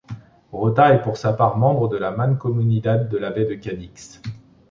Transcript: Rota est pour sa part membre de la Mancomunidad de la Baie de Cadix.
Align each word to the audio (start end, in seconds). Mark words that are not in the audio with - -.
Rota 0.51 0.95
est 0.95 1.01
pour 1.03 1.15
sa 1.15 1.31
part 1.31 1.59
membre 1.59 1.87
de 1.87 1.95
la 1.95 2.09
Mancomunidad 2.09 3.07
de 3.07 3.17
la 3.19 3.29
Baie 3.29 3.45
de 3.45 3.53
Cadix. 3.53 4.19